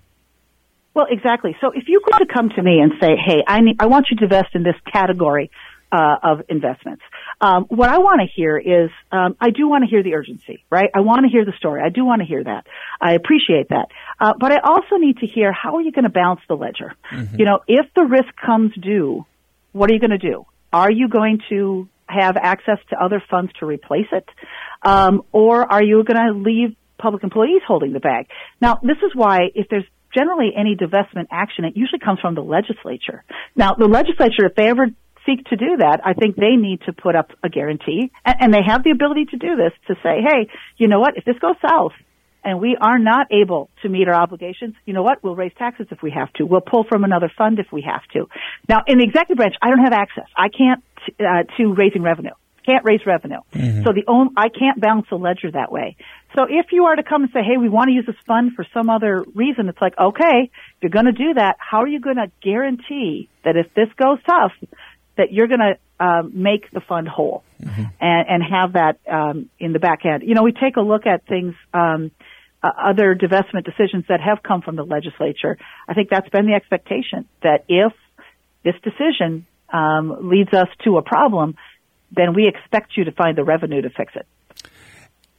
Well, 0.93 1.07
exactly. 1.09 1.55
So 1.61 1.71
if 1.71 1.85
you 1.87 1.99
were 2.05 2.19
to 2.19 2.31
come 2.31 2.49
to 2.49 2.61
me 2.61 2.79
and 2.79 2.91
say, 3.01 3.15
"Hey, 3.15 3.43
I 3.47 3.61
need, 3.61 3.77
I 3.79 3.87
want 3.87 4.07
you 4.11 4.17
to 4.17 4.23
invest 4.25 4.53
in 4.53 4.61
this 4.61 4.75
category 4.93 5.49
uh, 5.91 6.17
of 6.21 6.43
investments," 6.47 7.01
Um, 7.41 7.65
what 7.69 7.89
I 7.89 7.97
want 7.97 8.21
to 8.21 8.27
hear 8.33 8.57
is, 8.57 8.91
um, 9.11 9.35
I 9.41 9.49
do 9.49 9.67
want 9.67 9.83
to 9.83 9.89
hear 9.89 10.03
the 10.03 10.13
urgency, 10.13 10.63
right? 10.69 10.89
I 10.93 10.99
want 10.99 11.25
to 11.25 11.29
hear 11.29 11.43
the 11.43 11.53
story. 11.57 11.81
I 11.83 11.89
do 11.89 12.05
want 12.05 12.21
to 12.21 12.27
hear 12.27 12.43
that. 12.43 12.67
I 13.01 13.13
appreciate 13.13 13.69
that. 13.69 13.87
Uh, 14.19 14.33
but 14.39 14.51
I 14.51 14.59
also 14.63 14.97
need 14.97 15.17
to 15.17 15.25
hear 15.25 15.51
how 15.51 15.75
are 15.77 15.81
you 15.81 15.91
going 15.91 16.03
to 16.03 16.11
balance 16.11 16.41
the 16.47 16.53
ledger? 16.55 16.93
Mm-hmm. 17.11 17.37
You 17.39 17.45
know, 17.45 17.59
if 17.67 17.87
the 17.95 18.03
risk 18.03 18.29
comes 18.45 18.73
due, 18.75 19.25
what 19.71 19.89
are 19.89 19.93
you 19.93 19.99
going 19.99 20.11
to 20.11 20.19
do? 20.19 20.45
Are 20.71 20.91
you 20.91 21.09
going 21.09 21.39
to 21.49 21.89
have 22.05 22.37
access 22.37 22.77
to 22.91 23.03
other 23.03 23.23
funds 23.29 23.51
to 23.59 23.65
replace 23.65 24.07
it? 24.11 24.29
Um, 24.83 25.23
or 25.31 25.69
are 25.71 25.83
you 25.83 26.03
going 26.03 26.23
to 26.27 26.33
leave 26.33 26.75
public 26.99 27.23
employees 27.23 27.61
holding 27.67 27.93
the 27.93 27.99
bag? 27.99 28.27
Now, 28.61 28.79
this 28.83 28.97
is 28.97 29.15
why 29.15 29.49
if 29.55 29.67
there's 29.69 29.85
generally 30.13 30.51
any 30.55 30.75
divestment 30.75 31.27
action, 31.31 31.65
it 31.65 31.75
usually 31.75 31.99
comes 31.99 32.19
from 32.19 32.35
the 32.35 32.41
legislature. 32.41 33.23
Now, 33.55 33.73
the 33.75 33.87
legislature, 33.87 34.45
if 34.45 34.55
they 34.55 34.67
ever 34.67 34.87
seek 35.25 35.45
to 35.45 35.55
do 35.55 35.77
that, 35.77 36.01
I 36.03 36.13
think 36.13 36.35
they 36.35 36.55
need 36.55 36.81
to 36.87 36.93
put 36.93 37.15
up 37.15 37.31
a 37.43 37.49
guarantee, 37.49 38.11
and, 38.25 38.35
and 38.39 38.53
they 38.53 38.63
have 38.65 38.83
the 38.83 38.91
ability 38.91 39.25
to 39.25 39.37
do 39.37 39.55
this 39.55 39.73
to 39.87 39.95
say, 40.03 40.21
hey, 40.21 40.49
you 40.77 40.87
know 40.87 40.99
what, 40.99 41.17
if 41.17 41.25
this 41.25 41.37
goes 41.39 41.55
south, 41.61 41.93
and 42.43 42.59
we 42.59 42.75
are 42.81 42.97
not 42.97 43.27
able 43.31 43.69
to 43.83 43.89
meet 43.89 44.07
our 44.07 44.15
obligations, 44.15 44.73
you 44.85 44.93
know 44.93 45.03
what? 45.03 45.23
We'll 45.23 45.35
raise 45.35 45.51
taxes 45.59 45.87
if 45.91 46.01
we 46.01 46.09
have 46.09 46.33
to. 46.33 46.45
We'll 46.45 46.61
pull 46.61 46.83
from 46.89 47.03
another 47.03 47.31
fund 47.37 47.59
if 47.59 47.71
we 47.71 47.83
have 47.83 48.01
to. 48.13 48.27
Now, 48.67 48.79
in 48.87 48.97
the 48.97 49.03
executive 49.03 49.37
branch, 49.37 49.55
I 49.61 49.69
don't 49.69 49.83
have 49.83 49.93
access. 49.93 50.25
I 50.35 50.49
can't 50.49 50.83
uh, 51.19 51.43
to 51.57 51.73
raising 51.75 52.01
revenue. 52.01 52.33
can't 52.65 52.85
raise 52.85 53.01
revenue. 53.05 53.41
Mm-hmm. 53.53 53.83
So 53.83 53.93
the 53.93 54.03
only, 54.07 54.33
I 54.37 54.49
can't 54.49 54.79
balance 54.79 55.07
the 55.09 55.17
ledger 55.17 55.51
that 55.51 55.71
way. 55.71 55.97
So 56.35 56.45
if 56.49 56.67
you 56.71 56.85
are 56.85 56.95
to 56.95 57.03
come 57.03 57.23
and 57.23 57.31
say, 57.31 57.41
hey, 57.43 57.57
we 57.57 57.69
want 57.69 57.89
to 57.89 57.93
use 57.93 58.05
this 58.05 58.15
fund 58.25 58.51
for 58.55 58.65
some 58.73 58.89
other 58.89 59.25
reason, 59.35 59.67
it's 59.67 59.81
like, 59.81 59.93
okay, 59.99 60.49
if 60.49 60.81
you're 60.81 60.91
going 60.91 61.05
to 61.05 61.11
do 61.11 61.33
that, 61.35 61.57
how 61.59 61.79
are 61.79 61.87
you 61.87 61.99
going 61.99 62.17
to 62.17 62.31
guarantee 62.41 63.29
that 63.43 63.55
if 63.57 63.73
this 63.73 63.89
goes 63.97 64.19
tough, 64.25 64.53
that 65.17 65.31
you're 65.31 65.47
going 65.47 65.59
to 65.59 66.05
um, 66.05 66.31
make 66.41 66.71
the 66.71 66.81
fund 66.81 67.07
whole 67.07 67.43
mm-hmm. 67.61 67.83
and, 67.99 68.27
and 68.29 68.43
have 68.43 68.73
that 68.73 68.99
um, 69.09 69.49
in 69.59 69.73
the 69.73 69.79
back 69.79 70.05
end? 70.05 70.23
You 70.23 70.35
know, 70.35 70.43
we 70.43 70.51
take 70.51 70.77
a 70.77 70.81
look 70.81 71.05
at 71.05 71.25
things. 71.25 71.55
Um, 71.73 72.11
uh, 72.63 72.69
other 72.77 73.15
divestment 73.15 73.65
decisions 73.65 74.05
that 74.07 74.21
have 74.21 74.43
come 74.43 74.61
from 74.61 74.75
the 74.75 74.83
legislature. 74.83 75.57
I 75.87 75.95
think 75.95 76.11
that's 76.11 76.29
been 76.29 76.45
the 76.45 76.53
expectation 76.53 77.27
that 77.41 77.65
if 77.67 77.91
this 78.63 78.75
decision 78.83 79.47
um, 79.73 80.29
leads 80.29 80.53
us 80.53 80.67
to 80.83 80.97
a 80.97 81.01
problem, 81.01 81.55
then 82.11 82.33
we 82.33 82.47
expect 82.47 82.97
you 82.97 83.05
to 83.05 83.11
find 83.11 83.37
the 83.37 83.43
revenue 83.43 83.81
to 83.81 83.89
fix 83.89 84.13
it. 84.15 84.27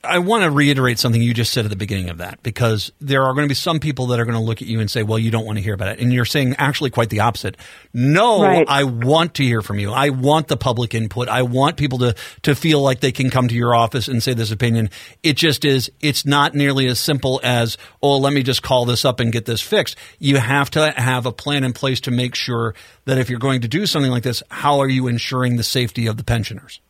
I 0.05 0.19
want 0.19 0.43
to 0.43 0.51
reiterate 0.51 0.99
something 0.99 1.23
you 1.23 1.33
just 1.33 1.53
said 1.53 1.65
at 1.65 1.71
the 1.71 1.77
beginning 1.77 2.11
of 2.11 2.19
that 2.19 2.43
because 2.43 2.91
there 3.01 3.23
are 3.23 3.35
going 3.35 3.45
to 3.45 3.49
be 3.49 3.55
some 3.55 3.79
people 3.79 4.09
that 4.09 4.19
are 4.19 4.25
going 4.25 4.37
to 4.37 4.43
look 4.43 4.61
at 4.61 4.67
you 4.67 4.81
and 4.81 4.91
say, 4.91 5.05
well, 5.05 5.19
you 5.19 5.31
don't 5.31 5.47
want 5.47 5.59
to 5.59 5.63
hear 5.63 5.75
about 5.75 5.91
it. 5.91 6.01
And 6.01 6.13
you're 6.13 6.25
saying 6.25 6.57
actually 6.59 6.91
quite 6.91 7.09
the 7.09 7.21
opposite. 7.21 7.57
No, 7.95 8.43
right. 8.43 8.67
I 8.69 8.83
want 8.83 9.35
to 9.35 9.45
hear 9.45 9.63
from 9.63 9.79
you. 9.79 9.93
I 9.93 10.09
want 10.09 10.49
the 10.49 10.57
public 10.57 10.93
input. 10.95 11.29
I 11.29 11.43
want 11.43 11.77
people 11.77 11.99
to, 11.99 12.17
to 12.43 12.57
feel 12.57 12.83
like 12.83 12.99
they 12.99 13.13
can 13.13 13.31
come 13.31 13.47
to 13.47 13.55
your 13.55 13.77
office 13.77 14.09
and 14.09 14.21
say 14.21 14.35
this 14.35 14.51
opinion. 14.51 14.91
It 15.23 15.37
just 15.37 15.65
is, 15.65 15.89
it's 16.01 16.27
not 16.27 16.53
nearly 16.53 16.89
as 16.89 16.99
simple 16.99 17.41
as, 17.45 17.79
oh, 18.03 18.19
let 18.19 18.33
me 18.33 18.43
just 18.43 18.63
call 18.63 18.85
this 18.87 19.05
up 19.05 19.21
and 19.21 19.31
get 19.31 19.45
this 19.45 19.61
fixed. 19.61 19.97
You 20.19 20.39
have 20.39 20.69
to 20.71 20.91
have 20.91 21.27
a 21.27 21.33
plan 21.33 21.63
in 21.63 21.73
place 21.73 22.01
to 22.01 22.11
make 22.11 22.35
sure 22.35 22.75
that 23.05 23.19
if 23.19 23.31
you're 23.31 23.39
going 23.39 23.61
to 23.61 23.69
do 23.69 23.87
something 23.87 24.11
like 24.11 24.25
this, 24.25 24.43
how 24.51 24.81
are 24.81 24.89
you 24.89 25.07
ensuring 25.07 25.57
the 25.57 25.63
safety 25.63 26.09
of 26.09 26.17
the 26.17 26.25
pensioners? 26.25 26.81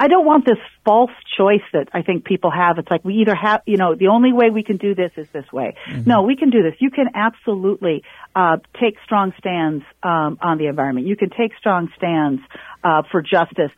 I 0.00 0.08
don't 0.08 0.24
want 0.24 0.46
this 0.46 0.58
false 0.84 1.10
choice 1.36 1.62
that 1.72 1.88
I 1.92 2.02
think 2.02 2.24
people 2.24 2.50
have. 2.50 2.78
It's 2.78 2.90
like 2.90 3.04
we 3.04 3.16
either 3.16 3.34
have, 3.34 3.62
you 3.66 3.76
know, 3.76 3.94
the 3.94 4.08
only 4.08 4.32
way 4.32 4.48
we 4.50 4.62
can 4.62 4.78
do 4.78 4.94
this 4.94 5.12
is 5.16 5.28
this 5.28 5.50
way. 5.52 5.76
Mm-hmm. 5.86 6.08
No, 6.08 6.22
we 6.22 6.36
can 6.36 6.50
do 6.50 6.62
this. 6.62 6.74
You 6.78 6.90
can 6.90 7.08
absolutely 7.14 8.02
uh, 8.34 8.56
take 8.80 8.96
strong 9.04 9.34
stands 9.38 9.84
um, 10.02 10.38
on 10.40 10.56
the 10.58 10.66
environment. 10.66 11.06
You 11.06 11.16
can 11.16 11.30
take 11.30 11.54
strong 11.58 11.92
stands 11.96 12.40
uh, 12.82 13.02
for 13.10 13.20
justice. 13.20 13.70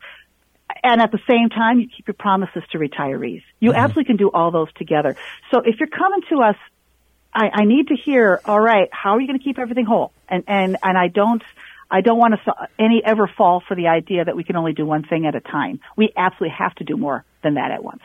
And 0.81 1.01
at 1.01 1.11
the 1.11 1.19
same 1.27 1.49
time, 1.49 1.79
you 1.79 1.87
keep 1.89 2.07
your 2.07 2.13
promises 2.13 2.63
to 2.71 2.77
retirees. 2.77 3.43
You 3.59 3.71
mm-hmm. 3.71 3.79
absolutely 3.79 4.05
can 4.05 4.17
do 4.17 4.31
all 4.31 4.51
those 4.51 4.71
together. 4.73 5.17
So 5.51 5.59
if 5.59 5.79
you're 5.79 5.87
coming 5.89 6.21
to 6.29 6.41
us, 6.41 6.55
I, 7.33 7.49
I 7.53 7.65
need 7.65 7.89
to 7.89 7.95
hear, 7.95 8.39
all 8.45 8.59
right, 8.59 8.87
how 8.91 9.11
are 9.11 9.21
you 9.21 9.27
going 9.27 9.39
to 9.39 9.43
keep 9.43 9.59
everything 9.59 9.85
whole? 9.85 10.11
And, 10.29 10.43
and, 10.47 10.77
and 10.81 10.97
I 10.97 11.09
don't, 11.09 11.43
I 11.89 12.01
don't 12.01 12.17
want 12.17 12.33
to 12.33 12.53
any 12.77 13.01
ever 13.05 13.29
fall 13.37 13.63
for 13.67 13.75
the 13.75 13.87
idea 13.87 14.25
that 14.25 14.35
we 14.35 14.43
can 14.43 14.55
only 14.55 14.73
do 14.73 14.85
one 14.85 15.03
thing 15.03 15.25
at 15.25 15.35
a 15.35 15.39
time. 15.39 15.79
We 15.95 16.11
absolutely 16.15 16.55
have 16.57 16.75
to 16.75 16.83
do 16.83 16.97
more 16.97 17.23
than 17.43 17.55
that 17.55 17.71
at 17.71 17.83
once. 17.83 18.01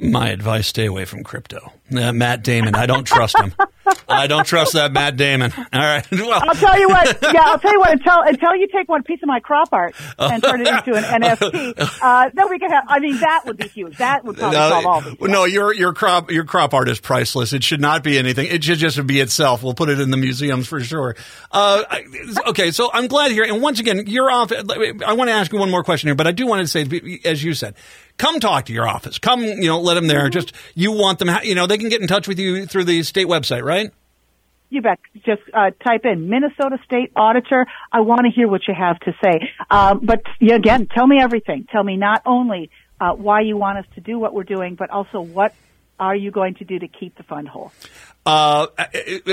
My 0.00 0.30
advice: 0.30 0.66
stay 0.68 0.86
away 0.86 1.04
from 1.04 1.24
crypto. 1.24 1.72
Uh, 1.94 2.12
Matt 2.12 2.44
Damon, 2.44 2.74
I 2.74 2.86
don't 2.86 3.04
trust 3.04 3.38
him. 3.38 3.54
I 4.08 4.26
don't 4.26 4.46
trust 4.46 4.72
that 4.72 4.92
Matt 4.92 5.16
Damon. 5.16 5.52
All 5.56 5.64
right. 5.72 6.06
Well. 6.18 6.42
I'll 6.42 6.54
tell 6.54 6.78
you 6.78 6.88
what. 6.88 7.18
Yeah, 7.32 7.42
I'll 7.44 7.58
tell 7.58 7.72
you 7.72 7.78
what. 7.78 7.92
Until 7.92 8.20
until 8.22 8.56
you 8.56 8.68
take 8.68 8.88
one 8.88 9.02
piece 9.02 9.22
of 9.22 9.28
my 9.28 9.40
crop 9.40 9.68
art 9.72 9.94
and 10.18 10.42
turn 10.42 10.60
it 10.60 10.68
into 10.68 10.94
an 10.94 11.04
NFT, 11.22 11.74
uh, 12.02 12.30
then 12.34 12.50
we 12.50 12.58
can 12.58 12.70
have. 12.70 12.84
I 12.88 12.98
mean, 12.98 13.18
that 13.20 13.42
would 13.46 13.56
be 13.56 13.68
huge. 13.68 13.98
That 13.98 14.24
would 14.24 14.36
probably 14.36 14.58
no, 14.58 14.70
solve 14.70 14.86
all 14.86 15.00
these. 15.02 15.20
No, 15.20 15.44
your 15.44 15.72
your 15.74 15.92
crop 15.92 16.30
your 16.30 16.44
crop 16.44 16.74
art 16.74 16.88
is 16.88 17.00
priceless. 17.00 17.52
It 17.52 17.62
should 17.62 17.80
not 17.80 18.02
be 18.02 18.18
anything. 18.18 18.46
It 18.46 18.64
should 18.64 18.78
just 18.78 19.06
be 19.06 19.20
itself. 19.20 19.62
We'll 19.62 19.74
put 19.74 19.88
it 19.88 20.00
in 20.00 20.10
the 20.10 20.16
museums 20.16 20.66
for 20.66 20.80
sure. 20.80 21.16
Uh, 21.50 21.84
okay, 22.48 22.70
so 22.70 22.90
I'm 22.92 23.06
glad 23.06 23.30
here. 23.30 23.44
And 23.44 23.62
once 23.62 23.80
again, 23.80 24.04
you're 24.06 24.30
off. 24.30 24.52
I 24.52 25.12
want 25.12 25.28
to 25.28 25.34
ask 25.34 25.52
you 25.52 25.58
one 25.58 25.70
more 25.70 25.84
question 25.84 26.08
here, 26.08 26.14
but 26.14 26.26
I 26.26 26.32
do 26.32 26.46
want 26.46 26.60
to 26.60 26.68
say, 26.68 27.20
as 27.24 27.42
you 27.42 27.54
said, 27.54 27.74
come 28.16 28.40
talk 28.40 28.66
to 28.66 28.72
your 28.72 28.86
office. 28.86 29.18
Come, 29.18 29.42
you 29.42 29.66
know, 29.66 29.80
let 29.80 29.94
them 29.94 30.06
there. 30.06 30.24
Mm-hmm. 30.24 30.32
Just 30.32 30.52
you 30.74 30.92
want 30.92 31.18
them. 31.18 31.30
You 31.42 31.54
know, 31.54 31.66
they 31.66 31.78
can 31.78 31.88
get 31.88 32.00
in 32.00 32.08
touch 32.08 32.28
with 32.28 32.38
you 32.38 32.66
through 32.66 32.84
the 32.84 33.02
state 33.02 33.26
website, 33.26 33.62
right? 33.62 33.92
You 34.70 34.82
bet. 34.82 34.98
Just 35.24 35.42
uh, 35.54 35.70
type 35.86 36.04
in 36.04 36.28
Minnesota 36.28 36.78
State 36.84 37.12
Auditor. 37.16 37.66
I 37.90 38.00
want 38.00 38.22
to 38.22 38.30
hear 38.30 38.48
what 38.48 38.62
you 38.68 38.74
have 38.74 38.98
to 39.00 39.14
say. 39.24 39.50
Um, 39.70 40.00
but 40.04 40.22
again, 40.40 40.86
tell 40.94 41.06
me 41.06 41.18
everything. 41.20 41.66
Tell 41.72 41.82
me 41.82 41.96
not 41.96 42.22
only 42.26 42.70
uh, 43.00 43.12
why 43.12 43.40
you 43.40 43.56
want 43.56 43.78
us 43.78 43.86
to 43.94 44.00
do 44.00 44.18
what 44.18 44.34
we're 44.34 44.44
doing, 44.44 44.74
but 44.74 44.90
also 44.90 45.20
what 45.20 45.54
are 45.98 46.16
you 46.16 46.30
going 46.30 46.54
to 46.56 46.64
do 46.64 46.78
to 46.78 46.88
keep 46.88 47.16
the 47.16 47.22
fund 47.22 47.48
whole? 47.48 47.72
Uh, 48.26 48.66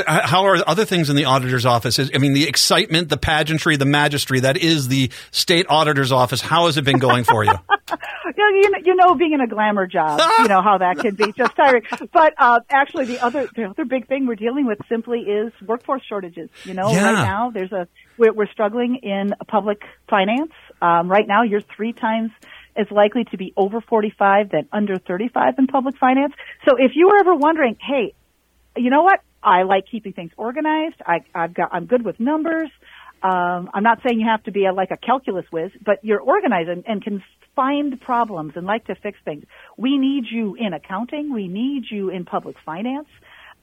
how 0.06 0.46
are 0.46 0.64
other 0.66 0.86
things 0.86 1.10
in 1.10 1.18
the 1.18 1.26
auditor's 1.26 1.66
office? 1.66 2.00
I 2.00 2.18
mean, 2.18 2.34
the 2.34 2.48
excitement, 2.48 3.10
the 3.10 3.18
pageantry, 3.18 3.76
the 3.76 3.86
magistry 3.86 4.42
that 4.42 4.58
is 4.58 4.88
the 4.88 5.12
state 5.32 5.66
auditor's 5.68 6.14
office. 6.14 6.40
How 6.40 6.68
has 6.68 6.78
it 6.78 6.86
been 6.86 7.00
going 7.00 7.26
for 7.26 7.44
you? 7.44 7.52
you, 8.38 8.70
know, 8.70 8.80
you 8.86 8.96
know, 8.96 9.16
being 9.16 9.34
in 9.34 9.42
a 9.42 9.48
glamour 9.48 9.86
job, 9.86 10.22
you 10.40 10.48
know 10.48 10.62
how 10.62 10.78
that 10.78 11.00
can 11.00 11.16
be 11.16 11.32
just 11.34 11.56
tiring. 11.56 11.84
But 12.14 12.36
uh, 12.38 12.62
actually, 12.70 13.06
the 13.06 13.20
other 13.20 13.50
the 13.54 13.66
other 13.66 13.84
big 13.84 14.08
thing 14.08 14.28
we're 14.28 14.36
dealing 14.36 14.66
with 14.66 14.80
simply 14.88 15.20
is 15.22 15.52
workforce 15.66 16.04
shortages. 16.08 16.50
You 16.64 16.74
know, 16.74 16.90
yeah. 16.90 17.04
right 17.04 17.26
now 17.26 17.50
there's 17.50 17.74
a 17.74 17.88
we're, 18.18 18.34
we're 18.34 18.48
struggling 18.48 18.98
in 19.04 19.34
public 19.48 19.82
finance. 20.10 20.54
Um, 20.82 21.10
right 21.10 21.28
now, 21.28 21.44
you're 21.44 21.62
three 21.62 21.92
times 21.92 22.32
as 22.76 22.88
likely 22.92 23.24
to 23.26 23.38
be 23.38 23.54
over 23.56 23.82
45 23.82 24.50
than 24.50 24.68
under 24.72 24.98
35 24.98 25.56
in 25.58 25.68
public 25.68 25.98
finance. 25.98 26.34
So 26.68 26.76
if 26.78 26.92
you 26.96 27.08
were 27.08 27.20
ever 27.20 27.36
wondering, 27.36 27.78
hey, 27.80 28.14
you 28.76 28.90
know 28.90 29.04
what? 29.04 29.22
I 29.42 29.64
like 29.64 29.86
keeping 29.90 30.14
things 30.14 30.32
organized. 30.38 30.96
I, 31.06 31.20
I've 31.34 31.54
got, 31.54 31.70
I'm 31.72 31.86
good 31.86 32.04
with 32.04 32.20
numbers. 32.20 32.70
Um, 33.24 33.70
I'm 33.74 33.84
not 33.84 34.00
saying 34.06 34.20
you 34.20 34.28
have 34.28 34.44
to 34.44 34.52
be 34.52 34.66
a, 34.66 34.74
like 34.74 34.92
a 34.92 34.98
calculus 34.98 35.46
whiz, 35.52 35.72
but 35.84 36.04
you're 36.04 36.20
organized 36.20 36.70
and, 36.70 36.84
and 36.88 37.04
can 37.04 37.24
find 37.56 38.00
problems 38.02 38.54
and 38.56 38.66
like 38.66 38.86
to 38.86 38.96
fix 38.96 39.18
things. 39.24 39.46
We 39.78 39.98
need 39.98 40.26
you 40.30 40.56
in 40.56 40.74
accounting. 40.74 41.34
We 41.34 41.48
need 41.48 41.86
you 41.90 42.10
in 42.10 42.26
public 42.26 42.58
finance. 42.66 43.08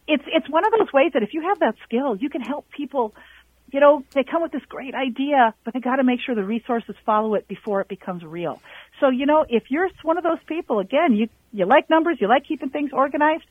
It's, 0.07 0.23
it's 0.27 0.49
one 0.49 0.65
of 0.65 0.71
those 0.77 0.91
ways 0.91 1.11
that 1.13 1.23
if 1.23 1.33
you 1.33 1.41
have 1.41 1.59
that 1.59 1.75
skill, 1.85 2.15
you 2.15 2.29
can 2.29 2.41
help 2.41 2.69
people 2.71 3.13
you 3.73 3.79
know, 3.79 4.03
they 4.13 4.23
come 4.23 4.43
with 4.43 4.51
this 4.51 4.61
great 4.69 4.93
idea, 4.93 5.55
but 5.65 5.73
they 5.73 5.79
got 5.79 5.95
to 5.95 6.03
make 6.03 6.19
sure 6.23 6.35
the 6.35 6.43
resources 6.43 6.95
follow 7.05 7.33
it 7.33 7.47
before 7.47 7.81
it 7.81 7.87
becomes 7.87 8.23
real. 8.23 8.61
So, 9.03 9.09
you 9.09 9.25
know, 9.25 9.45
if 9.49 9.63
you're 9.67 9.89
one 10.03 10.17
of 10.17 10.23
those 10.23 10.41
people, 10.47 10.79
again, 10.79 11.13
you, 11.13 11.27
you 11.51 11.65
like 11.65 11.89
numbers, 11.89 12.19
you 12.21 12.29
like 12.29 12.47
keeping 12.47 12.69
things 12.69 12.91
organized, 12.93 13.43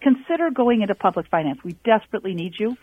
consider 0.00 0.50
going 0.50 0.82
into 0.82 0.94
public 0.94 1.26
finance. 1.26 1.58
We 1.64 1.72
desperately 1.84 2.32
need 2.32 2.54
you. 2.60 2.76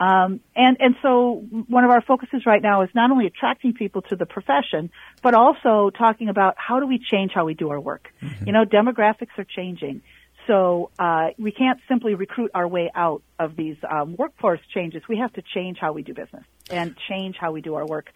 Um, 0.00 0.40
and 0.56 0.78
and 0.80 0.96
so 1.02 1.44
one 1.68 1.84
of 1.84 1.90
our 1.90 2.00
focuses 2.00 2.46
right 2.46 2.62
now 2.62 2.82
is 2.82 2.88
not 2.94 3.10
only 3.10 3.26
attracting 3.26 3.74
people 3.74 4.00
to 4.02 4.16
the 4.16 4.24
profession, 4.24 4.90
but 5.22 5.34
also 5.34 5.90
talking 5.90 6.30
about 6.30 6.54
how 6.56 6.80
do 6.80 6.86
we 6.86 6.98
change 6.98 7.32
how 7.34 7.44
we 7.44 7.52
do 7.52 7.68
our 7.68 7.78
work. 7.78 8.08
Mm-hmm. 8.22 8.46
You 8.46 8.52
know, 8.54 8.64
demographics 8.64 9.36
are 9.36 9.44
changing, 9.44 10.00
so 10.46 10.90
uh, 10.98 11.28
we 11.38 11.52
can't 11.52 11.80
simply 11.86 12.14
recruit 12.14 12.50
our 12.54 12.66
way 12.66 12.90
out 12.94 13.22
of 13.38 13.56
these 13.56 13.76
um, 13.88 14.16
workforce 14.16 14.60
changes. 14.72 15.02
We 15.06 15.18
have 15.18 15.34
to 15.34 15.42
change 15.54 15.76
how 15.78 15.92
we 15.92 16.02
do 16.02 16.14
business 16.14 16.44
and 16.70 16.96
change 17.08 17.36
how 17.38 17.52
we 17.52 17.60
do 17.60 17.74
our 17.74 17.86
work. 17.86 18.10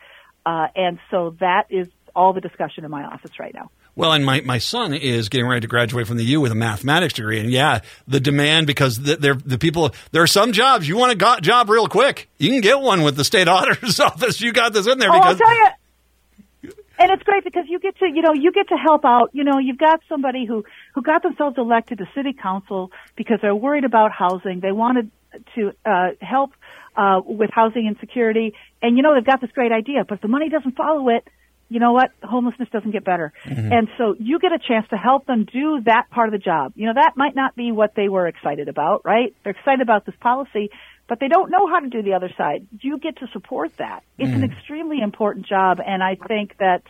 Uh, 0.44 0.68
and 0.74 0.98
so 1.10 1.36
that 1.40 1.66
is 1.68 1.88
all 2.18 2.32
the 2.32 2.40
discussion 2.40 2.84
in 2.84 2.90
my 2.90 3.04
office 3.04 3.30
right 3.38 3.54
now. 3.54 3.70
Well, 3.94 4.12
and 4.12 4.26
my, 4.26 4.40
my 4.40 4.58
son 4.58 4.92
is 4.92 5.28
getting 5.28 5.46
ready 5.46 5.60
to 5.60 5.68
graduate 5.68 6.08
from 6.08 6.16
the 6.16 6.24
U 6.24 6.40
with 6.40 6.50
a 6.50 6.56
mathematics 6.56 7.14
degree, 7.14 7.38
and 7.38 7.48
yeah, 7.48 7.80
the 8.08 8.18
demand 8.18 8.66
because 8.66 9.00
the, 9.00 9.40
the 9.44 9.56
people 9.56 9.94
there 10.10 10.22
are 10.22 10.26
some 10.26 10.50
jobs 10.50 10.88
you 10.88 10.96
want 10.96 11.12
a 11.12 11.14
go- 11.14 11.38
job 11.40 11.70
real 11.70 11.86
quick, 11.86 12.28
you 12.36 12.50
can 12.50 12.60
get 12.60 12.80
one 12.80 13.02
with 13.02 13.16
the 13.16 13.24
state 13.24 13.46
auditor's 13.56 14.00
office. 14.00 14.40
You 14.40 14.52
got 14.52 14.72
this 14.72 14.88
in 14.88 14.98
there 14.98 15.10
oh, 15.10 15.12
because. 15.12 15.40
I'll 15.40 15.46
tell 15.46 15.54
you, 15.54 15.68
and 16.98 17.12
it's 17.12 17.22
great 17.22 17.44
because 17.44 17.66
you 17.68 17.78
get 17.78 17.96
to 17.98 18.06
you 18.06 18.22
know 18.22 18.32
you 18.32 18.50
get 18.50 18.68
to 18.68 18.76
help 18.76 19.04
out. 19.04 19.30
You 19.32 19.44
know, 19.44 19.58
you've 19.58 19.78
got 19.78 20.00
somebody 20.08 20.44
who 20.44 20.64
who 20.96 21.02
got 21.02 21.22
themselves 21.22 21.56
elected 21.56 21.98
to 21.98 22.08
city 22.16 22.32
council 22.32 22.90
because 23.14 23.38
they're 23.40 23.54
worried 23.54 23.84
about 23.84 24.10
housing. 24.10 24.58
They 24.58 24.72
wanted 24.72 25.12
to 25.54 25.72
uh, 25.86 26.08
help 26.20 26.50
uh, 26.96 27.20
with 27.24 27.50
housing 27.52 27.86
insecurity, 27.86 28.54
and 28.82 28.96
you 28.96 29.04
know 29.04 29.14
they've 29.14 29.24
got 29.24 29.40
this 29.40 29.52
great 29.52 29.70
idea, 29.70 30.04
but 30.04 30.16
if 30.16 30.20
the 30.20 30.28
money 30.28 30.48
doesn't 30.48 30.76
follow 30.76 31.10
it 31.10 31.24
you 31.68 31.80
know 31.80 31.92
what? 31.92 32.10
Homelessness 32.22 32.68
doesn't 32.70 32.92
get 32.92 33.04
better. 33.04 33.32
Mm-hmm. 33.44 33.72
And 33.72 33.88
so 33.98 34.14
you 34.18 34.38
get 34.38 34.52
a 34.52 34.58
chance 34.58 34.86
to 34.88 34.96
help 34.96 35.26
them 35.26 35.44
do 35.44 35.80
that 35.84 36.10
part 36.10 36.28
of 36.28 36.32
the 36.32 36.38
job. 36.38 36.72
You 36.76 36.86
know, 36.86 36.94
that 36.94 37.12
might 37.16 37.34
not 37.34 37.54
be 37.54 37.72
what 37.72 37.94
they 37.94 38.08
were 38.08 38.26
excited 38.26 38.68
about, 38.68 39.02
right? 39.04 39.34
They're 39.44 39.52
excited 39.52 39.82
about 39.82 40.06
this 40.06 40.14
policy, 40.20 40.70
but 41.08 41.20
they 41.20 41.28
don't 41.28 41.50
know 41.50 41.66
how 41.66 41.80
to 41.80 41.88
do 41.88 42.02
the 42.02 42.14
other 42.14 42.30
side. 42.36 42.66
You 42.80 42.98
get 42.98 43.18
to 43.18 43.26
support 43.32 43.76
that. 43.76 44.02
It's 44.16 44.30
mm-hmm. 44.30 44.44
an 44.44 44.52
extremely 44.52 45.00
important 45.00 45.46
job. 45.46 45.78
And 45.84 46.02
I 46.02 46.14
think 46.14 46.56
that, 46.58 46.82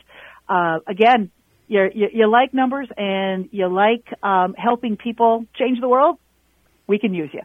uh, 0.48 0.78
again, 0.86 1.30
you 1.66 1.90
you 1.94 2.30
like 2.30 2.54
numbers 2.54 2.88
and 2.96 3.48
you 3.52 3.68
like 3.68 4.04
um, 4.22 4.54
helping 4.54 4.96
people 4.96 5.44
change 5.54 5.80
the 5.80 5.88
world. 5.88 6.18
We 6.86 6.98
can 6.98 7.12
use 7.12 7.30
you. 7.34 7.42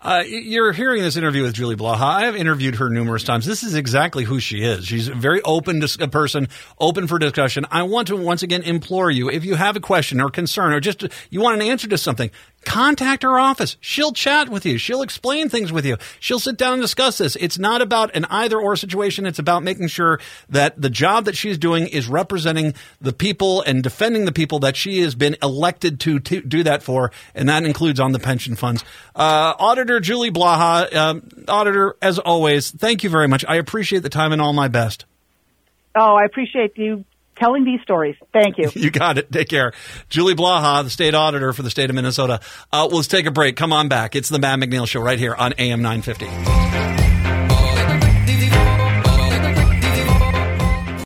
Uh, 0.00 0.22
you're 0.26 0.72
hearing 0.72 1.02
this 1.02 1.16
interview 1.16 1.42
with 1.42 1.54
Julie 1.54 1.74
Blaha. 1.74 2.02
I 2.02 2.26
have 2.26 2.36
interviewed 2.36 2.76
her 2.76 2.90
numerous 2.90 3.24
times. 3.24 3.46
This 3.46 3.62
is 3.62 3.74
exactly 3.74 4.24
who 4.24 4.38
she 4.40 4.62
is. 4.62 4.84
She's 4.86 5.08
a 5.08 5.14
very 5.14 5.40
open 5.42 5.80
dis- 5.80 5.96
person, 5.96 6.48
open 6.78 7.06
for 7.06 7.18
discussion. 7.18 7.64
I 7.70 7.84
want 7.84 8.08
to 8.08 8.16
once 8.16 8.42
again 8.42 8.62
implore 8.62 9.10
you, 9.10 9.30
if 9.30 9.44
you 9.44 9.54
have 9.54 9.74
a 9.74 9.80
question 9.80 10.20
or 10.20 10.28
concern 10.28 10.72
or 10.72 10.80
just 10.80 11.04
you 11.30 11.40
want 11.40 11.60
an 11.60 11.66
answer 11.66 11.88
to 11.88 11.96
something, 11.98 12.30
contact 12.66 13.22
her 13.22 13.38
office. 13.38 13.76
She'll 13.80 14.12
chat 14.12 14.48
with 14.50 14.66
you. 14.66 14.76
She'll 14.76 15.00
explain 15.00 15.48
things 15.48 15.72
with 15.72 15.86
you. 15.86 15.96
She'll 16.20 16.40
sit 16.40 16.58
down 16.58 16.74
and 16.74 16.82
discuss 16.82 17.18
this. 17.18 17.36
It's 17.36 17.58
not 17.58 17.80
about 17.80 18.14
an 18.14 18.26
either 18.26 18.58
or 18.58 18.76
situation. 18.76 19.24
It's 19.24 19.38
about 19.38 19.62
making 19.62 19.86
sure 19.86 20.20
that 20.50 20.78
the 20.80 20.90
job 20.90 21.24
that 21.24 21.36
she's 21.36 21.56
doing 21.56 21.86
is 21.86 22.08
representing 22.08 22.74
the 23.00 23.12
people 23.12 23.62
and 23.62 23.82
defending 23.82 24.24
the 24.26 24.32
people 24.32 24.58
that 24.58 24.76
she 24.76 25.00
has 25.00 25.14
been 25.14 25.36
elected 25.42 26.00
to, 26.00 26.18
to 26.18 26.42
do 26.42 26.64
that 26.64 26.82
for. 26.82 27.12
And 27.34 27.48
that 27.48 27.64
includes 27.64 28.00
on 28.00 28.12
the 28.12 28.18
pension 28.18 28.56
funds. 28.56 28.84
Uh, 29.14 29.54
Auditor 29.58 30.00
Julie 30.00 30.32
Blaha, 30.32 30.92
uh, 30.94 31.20
Auditor, 31.48 31.96
as 32.02 32.18
always, 32.18 32.72
thank 32.72 33.04
you 33.04 33.10
very 33.10 33.28
much. 33.28 33.44
I 33.48 33.56
appreciate 33.56 34.02
the 34.02 34.10
time 34.10 34.32
and 34.32 34.42
all 34.42 34.52
my 34.52 34.68
best. 34.68 35.06
Oh, 35.94 36.16
I 36.16 36.24
appreciate 36.24 36.76
you 36.76 37.04
telling 37.36 37.64
these 37.64 37.80
stories. 37.82 38.16
Thank 38.32 38.58
you. 38.58 38.70
you 38.74 38.90
got 38.90 39.18
it. 39.18 39.30
Take 39.30 39.48
care. 39.48 39.72
Julie 40.08 40.34
Blaha, 40.34 40.84
the 40.84 40.90
state 40.90 41.14
auditor 41.14 41.52
for 41.52 41.62
the 41.62 41.70
state 41.70 41.90
of 41.90 41.96
Minnesota. 41.96 42.40
Uh, 42.72 42.86
let's 42.86 43.08
take 43.08 43.26
a 43.26 43.30
break. 43.30 43.56
Come 43.56 43.72
on 43.72 43.88
back. 43.88 44.16
It's 44.16 44.28
the 44.28 44.38
Matt 44.38 44.58
McNeil 44.58 44.86
Show 44.86 45.00
right 45.00 45.18
here 45.18 45.34
on 45.34 45.54
AM 45.58 45.82
950. 45.82 47.15